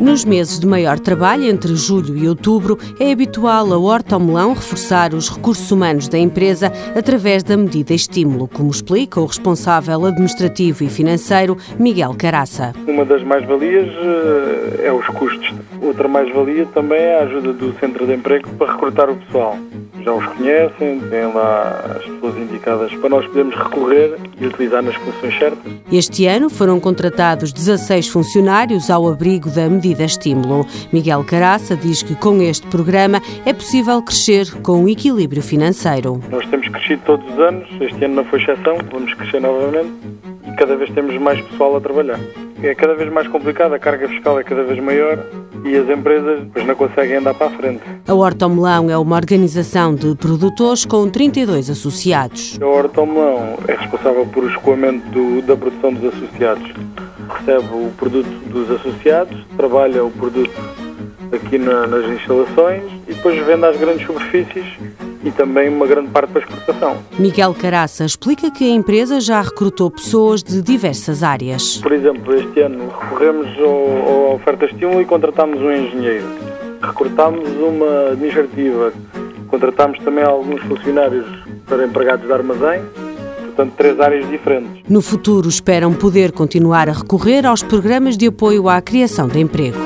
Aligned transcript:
Nos 0.00 0.24
meses 0.24 0.58
de 0.58 0.66
maior 0.66 0.98
trabalho, 0.98 1.44
entre 1.44 1.76
julho 1.76 2.16
e 2.18 2.28
outubro, 2.28 2.76
é 2.98 3.12
habitual 3.12 3.72
a 3.72 3.78
Horta 3.78 4.18
Melão 4.18 4.54
reforçar 4.54 5.14
os 5.14 5.28
recursos 5.28 5.70
humanos 5.70 6.08
da 6.08 6.18
empresa 6.18 6.72
através 6.96 7.44
da 7.44 7.56
medida 7.56 7.94
estímulo, 7.94 8.48
como 8.48 8.72
explica 8.72 9.20
o 9.20 9.26
responsável 9.26 10.04
administrativo 10.04 10.82
e 10.82 10.88
financeiro, 10.88 11.56
Miguel 11.78 12.12
Caraça. 12.18 12.72
Uma 12.88 13.04
das 13.04 13.22
mais-valias 13.22 13.86
eh, 13.86 14.86
é 14.86 14.92
os 14.92 15.06
custos. 15.06 15.54
Outra 15.80 16.08
mais-valia 16.08 16.66
também 16.74 16.98
é 16.98 17.20
a 17.20 17.22
ajuda 17.22 17.52
do 17.52 17.72
Centro 17.78 18.04
de 18.04 18.14
Emprego 18.14 18.48
para 18.58 18.72
recrutar 18.72 19.08
o 19.08 19.14
pessoal 19.14 19.56
já 20.06 20.14
os 20.14 20.24
conhecem, 20.24 21.00
têm 21.00 21.32
lá 21.34 21.96
as 21.96 22.04
pessoas 22.04 22.36
indicadas 22.36 22.94
para 22.94 23.08
nós 23.08 23.26
podermos 23.26 23.56
recorrer 23.56 24.16
e 24.40 24.46
utilizar 24.46 24.80
nas 24.80 24.94
funções 24.94 25.36
certas. 25.36 25.72
Este 25.92 26.26
ano 26.26 26.48
foram 26.48 26.78
contratados 26.78 27.52
16 27.52 28.08
funcionários 28.08 28.88
ao 28.88 29.08
abrigo 29.08 29.50
da 29.50 29.68
medida 29.68 30.04
estímulo. 30.04 30.64
Miguel 30.92 31.24
Caraça 31.24 31.76
diz 31.76 32.04
que 32.04 32.14
com 32.14 32.40
este 32.40 32.68
programa 32.68 33.20
é 33.44 33.52
possível 33.52 34.00
crescer 34.00 34.46
com 34.62 34.88
equilíbrio 34.88 35.42
financeiro. 35.42 36.20
Nós 36.30 36.46
temos 36.46 36.68
crescido 36.68 37.02
todos 37.04 37.26
os 37.32 37.38
anos, 37.40 37.68
este 37.80 38.04
ano 38.04 38.14
não 38.14 38.24
foi 38.26 38.40
exceção, 38.40 38.78
vamos 38.92 39.12
crescer 39.14 39.40
novamente 39.40 39.90
cada 40.56 40.76
vez 40.76 40.90
temos 40.90 41.16
mais 41.18 41.40
pessoal 41.42 41.76
a 41.76 41.80
trabalhar. 41.80 42.18
É 42.62 42.74
cada 42.74 42.94
vez 42.94 43.12
mais 43.12 43.28
complicado, 43.28 43.74
a 43.74 43.78
carga 43.78 44.08
fiscal 44.08 44.40
é 44.40 44.42
cada 44.42 44.64
vez 44.64 44.82
maior 44.82 45.18
e 45.64 45.76
as 45.76 45.88
empresas 45.88 46.40
depois 46.40 46.66
não 46.66 46.74
conseguem 46.74 47.16
andar 47.16 47.34
para 47.34 47.48
a 47.48 47.50
frente. 47.50 47.82
A 48.08 48.14
Horta 48.14 48.48
Melão 48.48 48.88
é 48.90 48.96
uma 48.96 49.16
organização 49.16 49.94
de 49.94 50.14
produtores 50.16 50.84
com 50.84 51.08
32 51.08 51.70
associados. 51.70 52.58
A 52.60 52.66
Horta 52.66 53.04
Melão 53.04 53.58
é 53.68 53.74
responsável 53.74 54.26
por 54.26 54.44
o 54.44 54.48
escoamento 54.48 55.06
do, 55.10 55.42
da 55.42 55.56
produção 55.56 55.92
dos 55.92 56.14
associados. 56.14 56.72
Recebe 57.28 57.66
o 57.72 57.90
produto 57.96 58.28
dos 58.48 58.70
associados, 58.70 59.36
trabalha 59.56 60.04
o 60.04 60.10
produto 60.10 60.54
aqui 61.32 61.58
na, 61.58 61.86
nas 61.86 62.06
instalações 62.10 62.82
e 63.06 63.12
depois 63.12 63.38
vende 63.44 63.66
às 63.66 63.76
grandes 63.76 64.06
superfícies 64.06 64.64
e 65.26 65.32
também 65.32 65.68
uma 65.68 65.86
grande 65.86 66.08
parte 66.10 66.30
para 66.30 66.42
exportação. 66.42 66.96
Miguel 67.18 67.52
Caraça 67.52 68.04
explica 68.04 68.48
que 68.48 68.64
a 68.64 68.68
empresa 68.68 69.20
já 69.20 69.42
recrutou 69.42 69.90
pessoas 69.90 70.40
de 70.40 70.62
diversas 70.62 71.24
áreas. 71.24 71.78
Por 71.78 71.92
exemplo, 71.92 72.32
este 72.32 72.60
ano 72.60 72.88
recorremos 73.00 73.48
à 73.58 74.34
oferta 74.34 74.66
estímulo 74.66 75.00
e 75.00 75.04
contratámos 75.04 75.60
um 75.60 75.72
engenheiro. 75.72 76.26
Recrutámos 76.80 77.48
uma 77.58 78.12
administrativa, 78.12 78.92
contratámos 79.48 79.98
também 80.00 80.22
alguns 80.22 80.62
funcionários 80.62 81.26
para 81.66 81.84
empregados 81.84 82.24
de 82.24 82.32
armazém, 82.32 82.82
portanto, 83.46 83.72
três 83.76 83.98
áreas 83.98 84.28
diferentes. 84.30 84.82
No 84.88 85.02
futuro, 85.02 85.48
esperam 85.48 85.92
poder 85.92 86.30
continuar 86.30 86.88
a 86.88 86.92
recorrer 86.92 87.44
aos 87.44 87.64
programas 87.64 88.16
de 88.16 88.28
apoio 88.28 88.68
à 88.68 88.80
criação 88.80 89.26
de 89.26 89.40
emprego. 89.40 89.85